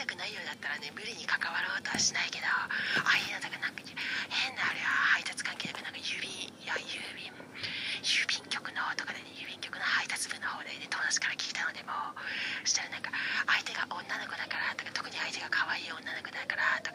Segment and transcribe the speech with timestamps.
[0.00, 2.64] たくないようだったらね無理に関わろうとはしないけどあ
[3.04, 3.84] あいうのとかなんか
[4.32, 7.28] 変なあれは配達関係とかなんか郵便や郵便
[8.00, 11.92] 郵便局のとかでね郵便局の配達部の方でね友達から聞いたのでも
[12.64, 13.12] そしたらなんか
[13.44, 16.89] 相手が女の子だからとか特に相手が可愛い女の子だからとか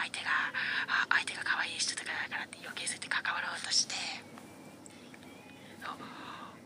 [0.00, 0.30] 相手が
[0.88, 3.94] あ相手が可愛い人とかだからって余計そうやって関わろうとして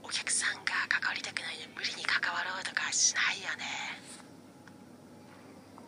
[0.03, 3.65] お客さんが関わりたくないのに無理に関わろうとかしないよね。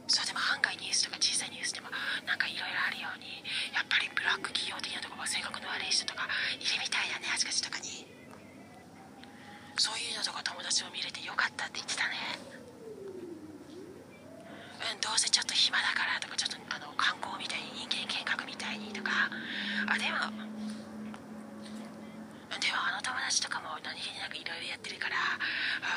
[0.09, 1.91] そうでも案外ニュースとか小さいニュースでも
[2.25, 3.43] なんかいろいろあるように
[3.75, 8.07] やっぱりブラック企業的なところ性格の悪い人とかいるみたいだねあちこちとかに。
[9.77, 12.17] そういうのとか友達を見れてよかったって言ってたね。
[14.79, 19.29] うんどうせちょっと暇だからとかちょっとあの観光みたいに人間見学みたいにとか
[19.87, 20.19] あでも
[22.59, 25.17] でもあの友達とかも何気になんかいろいろやってるから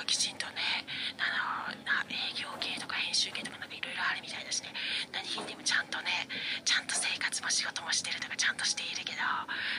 [0.02, 0.86] あきちんとね
[1.18, 4.70] あのな営業系とか編集系とかなんかいろいろあるみたいだしね。
[5.14, 6.28] 何気にでもちゃんとね
[6.66, 9.24] ちゃんと生活も仕事もしてるとかちゃんとしているけど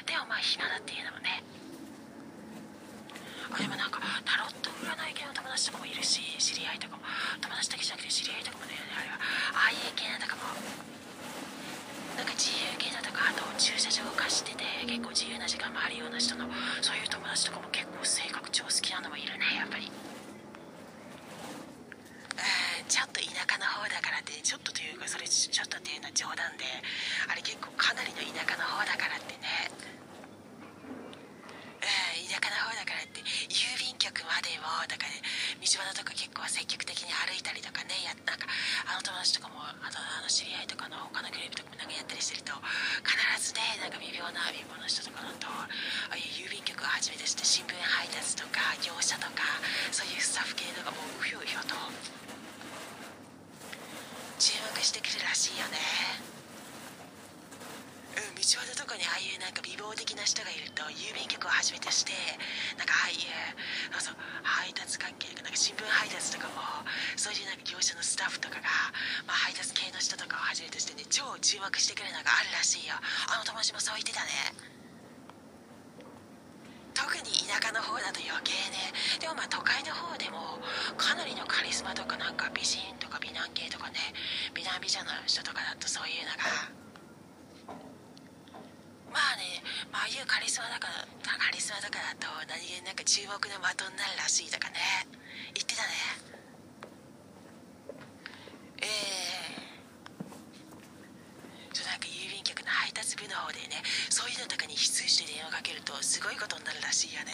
[0.06, 1.42] でもまあ暇だっていうのもね。
[3.50, 7.02] あでもなんかタロット占い系の友達とかもいるし知り合いとかも
[7.42, 9.18] 友達だけじゃなくて知り合いとかもねあれは。
[9.54, 10.42] ああいう系のとかも
[12.40, 16.48] 自由系だとかあと駐車場を貸してて結構自由な時間もあるような人の
[16.80, 19.84] そういう友達とかも結構性格超好きなのもいるねやっぱり。
[19.84, 19.92] うん
[22.88, 26.64] ちょっと田舎の方だからってちょっとというかそれちょっとっていうのは冗談で
[27.28, 29.99] あれ結構かなりの田舎の方だからってね。
[32.30, 35.18] 田舎の方だからって郵便局までもだから、ね、
[35.58, 38.46] 道端とか結構積極的に歩いたりとかねやなんか
[38.86, 42.54] あの友達とかもあとあの知り合いとかの他のグループとかもなんかやったりしてると
[43.02, 45.66] 必ずねなんか微妙な貧乏な人とかだとあ
[46.14, 49.42] あいう郵便局をはじめとして新聞配達とか業者とか
[49.90, 51.74] そういうスタッフ系とかもううひょうひょと
[54.38, 56.39] 注目してくるらしいよね。
[58.58, 62.12] うん、道端とかにああいうなんか美貌的な人がいると郵便局をはじめとして
[62.74, 63.30] なんかああいう
[63.94, 66.82] そうそう配達関係なんか新聞配達とかも
[67.14, 68.66] そういうなんか業者のスタッフとかが、
[69.26, 72.98] まあ、配達系の人とかをはじめとしてね超注目してくるのがあるらしいよ。
[73.30, 74.50] あの友達もそう言ってたね。
[76.94, 78.90] 特に田舎の方だと余計ね。
[79.22, 80.58] でもまあ都会の方でも
[80.98, 84.12] かなりのカリスマとかなんか美人とか美男系とかね
[84.54, 86.80] 美男美女の人とかだとそういうのが
[89.10, 91.04] まあね、まあ、あいうカリスマだから
[91.36, 94.80] カリスマとかだと何気になんか注目の的になるらしいとかね。
[95.52, 95.92] 言ってたね。
[98.80, 99.60] ええ。
[101.76, 107.32] そうなんか郵便局の配達部の方でねそういうのとかに非通して電話かけるとすごいことになるらしいよね。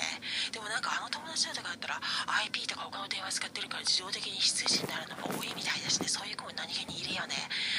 [0.50, 2.02] でもなんかあの友達とかだったら
[2.42, 6.10] IP とか他の電話使ってるから自動的に非通知になるのも多いみたいだしね。
[6.10, 7.34] そういう子も何気にいるよね。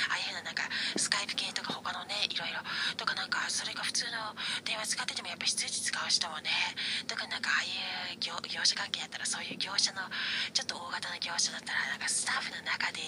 [0.08, 0.64] ああいうのなんか
[0.96, 1.76] スカイプ系とか
[2.26, 2.62] いろいろ。
[2.98, 4.34] とかなんかそれが普通の
[4.66, 6.50] 電話使っててもやっぱ非通知使う人もね。
[7.08, 8.34] とかなんかああいう業
[8.64, 10.02] 者関係やったらそういう業者の
[10.54, 13.00] ちょっと大型の業者だったらなんかスタッフの中で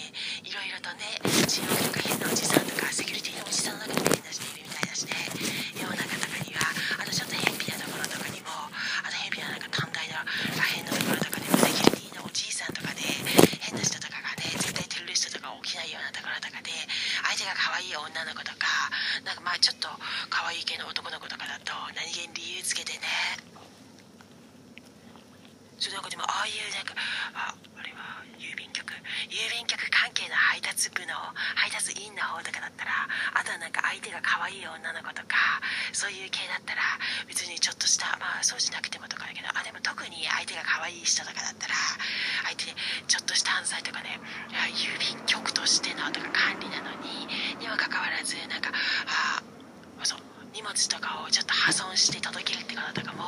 [0.46, 1.18] いろいろとね
[1.48, 5.14] チームとか変なおじさんとかセキュリティのおじさんの中でも変な人いるみたいだしね。
[5.74, 6.62] 世の中とかには
[7.02, 8.48] あとちょっと偏僻なところとかにも
[9.02, 13.02] あと偏僻ななんか短大のらへんのところとかでもセキュリティのおじいさんとかで
[13.60, 16.70] 変な人とかがね絶対テロリストとか起きないようなところとかで
[17.26, 18.68] 相手が可愛い女の子とか
[19.60, 19.90] あちょっと
[20.32, 23.04] 可愛い系の男の子とかだと何気に理由つけてね。
[25.80, 26.96] そなんかでもああいうなんか
[27.36, 28.88] ああれは郵便局。
[29.28, 31.12] 郵便局関係の配達部の
[31.56, 32.92] 配達員の方とかだったら
[33.36, 35.60] あとはなんか相手が可愛い女の子とか
[35.92, 36.82] そういう系だったら
[37.28, 41.76] 別にちょっとしたまあそうしなくてもとかだけどあでも特に相手が可愛い人とかだったら
[42.48, 42.76] 相手で
[43.08, 44.20] ちょっとした犯罪とかね
[44.76, 47.28] 郵便局としてのとか管理なのに
[47.60, 49.29] にもかかわらずなんかあそう荷
[51.30, 53.24] ちょっと破損して届けるってことかも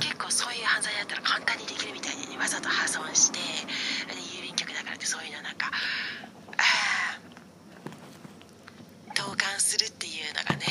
[0.00, 3.38] 結構そういう犯罪だったら簡単にできるみたいに、ね、わざと破損して
[4.08, 5.70] 郵便局だからってそういうのなんか
[6.56, 7.20] あ
[9.14, 10.66] 投函するっていうのがね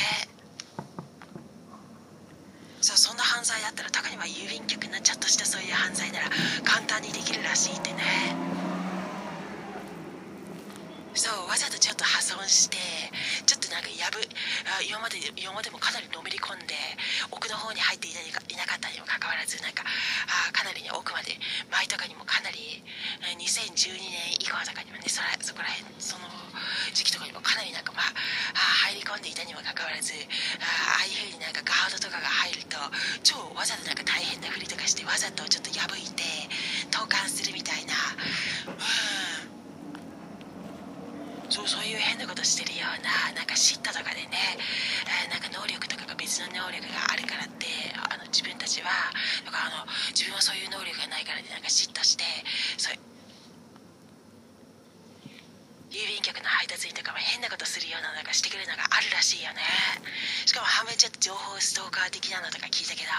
[2.82, 6.30] そうそんな犯罪だったら特には郵便局のちょっとしたそういう犯罪なら
[6.66, 8.54] 簡単にできるらしいってね。
[11.16, 12.78] そうわざとちょっと破損して
[14.14, 14.22] ぶ
[14.86, 16.78] 今まで今までもかなりのめり込んで
[17.34, 19.82] 奥の方に入っていないいなかったにもかかわらずなんか
[20.30, 21.34] あかなりね奥まで
[21.74, 22.82] 前とかにもかなり
[23.34, 26.30] 2012年以降とかにもねそらそこら辺その
[26.94, 28.14] 時期とかにもかなりなんかまあ
[28.90, 30.14] 入り込んでいたにもかかわらず
[30.62, 32.78] ああいう風になんかガードとかが入ると
[33.26, 36.24] 超わざとなんか大変なふりとかしてわざとちょっと破いて
[36.94, 37.94] 投函するみたいな
[41.54, 44.58] そうそういう変なことしてるようななんか嫉妬とかでね
[45.30, 48.90] なんか能力とかが別の能力があるからってあの自分たちは
[49.46, 49.86] とかあの
[50.18, 52.26] 自分はそういう能力がないからでなんか嫉妬して
[52.82, 52.98] そう
[55.94, 59.62] 郵便局の配達員とかも変なことするようななんかしてくるのがあるらしいよね。
[60.50, 63.14] しかも半分ちょっと情報ストーカー的なのとか聞いたけど。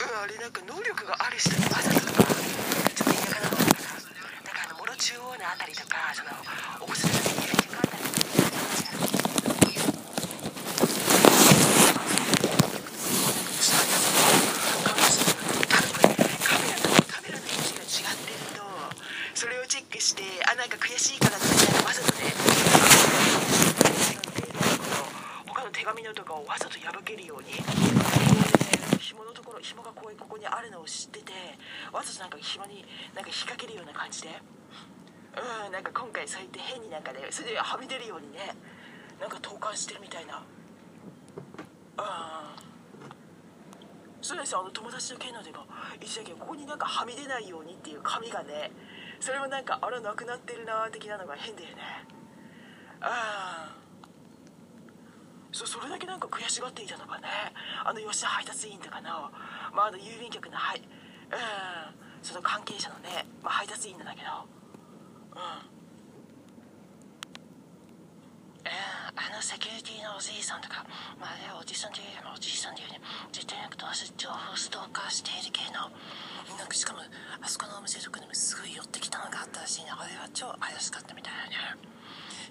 [0.00, 2.85] あれなんか能力がある人の技とか。
[4.98, 6.30] 中央のあたりとかその
[6.88, 8.26] おすすめの郵便局あたりとか
[16.48, 18.62] カメラとカメラの位置が違ってると
[19.34, 21.46] それをチェックしてあなんか悔しいからって
[21.84, 22.32] わざとね
[25.46, 27.50] 他の手紙のとかをわざと破けるように
[28.98, 31.32] 紐のところ紐がこういうここにあるのを知ってて
[32.16, 32.84] わざとなんか紐に
[33.14, 34.28] なんか引っ掛けるような感じで。
[35.36, 38.56] うんなんか今回そうやって変になんかねそれではみ出るようにね
[39.20, 40.38] なんか投函してるみたいな。
[40.38, 40.42] うん。
[44.22, 45.58] そうですあの友達の件のでも
[46.00, 48.72] 一時だけここになんかはみ出ないようにっていう紙がね
[49.20, 51.82] それもなんかあらなくなってるな的なのが変だよね。
[53.00, 53.76] ああ
[55.52, 57.28] そそれだけなんか悔しがっていたのかね
[57.84, 59.30] あの吉田配達員とかの,、
[59.74, 62.05] まあ、あの郵便局のはいうん。
[62.26, 64.26] その関係者のね、まあ、配達員なんだけど。
[65.30, 65.46] うん。
[68.66, 70.84] えーあのセキュリティのおじいさんとか、
[71.16, 73.00] まあ、あれはおじいさんというよりもおじいさんというより
[73.32, 75.88] 絶対なんか私情報ストーカーしている系の。
[76.58, 77.00] なんかしかも
[77.40, 81.80] あそこのお店とかにもすごい寄ってきたのがあったらしいねあれは超怪しかったみたいだね。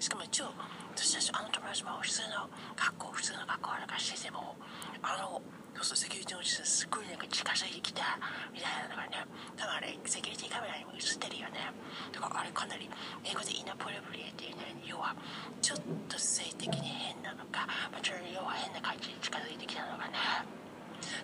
[0.00, 0.50] しかも一応
[0.96, 4.56] 私たちあの友達も普通の学校普通の学校あるからしてても
[5.02, 5.42] あの
[5.76, 8.16] そうそうセキュリティのおじさんすっごいなんか近づいてきた
[8.48, 9.20] みたいなのがね
[9.60, 11.68] 多分あれセキュリティカメラにも映ってるよね。
[12.12, 12.88] だからあれかなり
[13.28, 15.12] 英語でイナプレブリエっていうね要は
[15.60, 20.16] ちょっと性的に変なのか、まあ、ちょっと要は変な感じに近づいてきたのがね。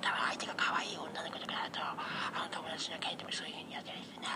[0.05, 1.97] 多分相手が可愛い女の子とかだとあ
[2.45, 4.29] の友達の件でもそういう風にやってるんですね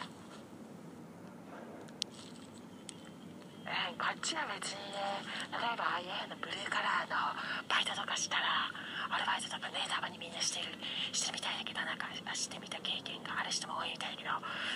[3.99, 5.23] こっちは別にね
[5.53, 7.37] 例えばああいう変なブルーカラーの
[7.69, 8.73] バイトとかしたら
[9.11, 10.73] アルバイトとかねたまにみんなしてる
[11.13, 12.07] してみたいだけどなんか
[12.37, 14.31] してみた経験がある人も多いみたいだけど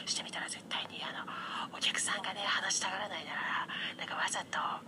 [0.09, 1.29] してみたら絶対にあの
[1.77, 3.69] お客さんがね話したがらないなら
[4.01, 4.81] なんかわざとあ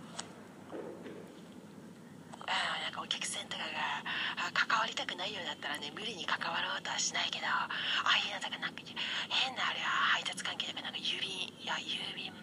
[2.83, 4.03] なんかお客さんとかが
[4.51, 7.69] 関わりたくないようだったらね無理に関わろうとはしないけどあ
[8.03, 8.81] あいうのとかなんか
[9.29, 12.33] 変なあれは配達関係とかなんか郵便いや郵便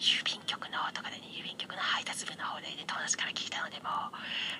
[0.00, 4.08] 郵便局のとかでね郵便局の配達部の方でね友達から聞いたのでも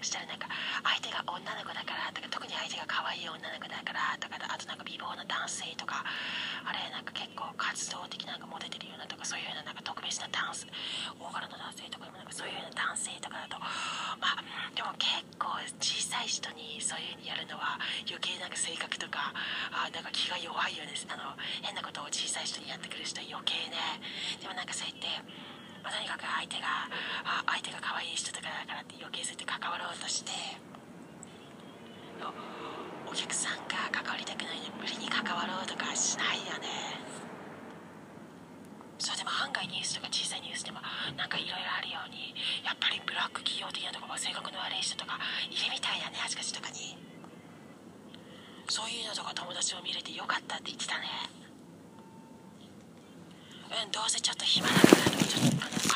[0.04, 0.52] そしたらなんか
[0.84, 6.04] 相手が女の子だからとか特に相手が可愛い女の子だからとかあとなんか美貌な男性とか
[6.64, 10.68] あれなんか結構活動的なんかモテてるようなとかそういうようななんか特別なダンス
[11.16, 13.56] 大柄の男性とかでもなんかそういうような男性とかだと
[14.20, 14.44] まあ
[14.76, 19.32] でも結構小さい人にそういう風にやるのは余計なんか性格とか
[19.72, 21.08] あなんか気が弱いようです。
[21.08, 21.32] あの
[21.62, 23.76] 変なことを小さい人にやってくる人は余計ね。
[24.40, 25.08] でもなんかそうやって、
[25.82, 26.88] まあ、とにかく相手が
[27.24, 30.32] あ相手が可愛い人とかだからって余計そうやって関わろうとして
[33.08, 36.68] お客さんが関わりたくないのに無理に関わろうとかしないよね。
[39.00, 40.78] そうでも案外ニュースとか小さいニュースでも
[41.16, 45.18] なんかいろいろあるようにやっぱりブラック企業的なとか性格の悪い人とか
[45.48, 46.94] いるみたいだねあちこちとかに。
[48.68, 51.39] そういうのとか友達を見れてよかったって言ってたね。
[53.70, 54.86] うんどうせちょっと暇だから。
[54.86, 55.89] とかちょっと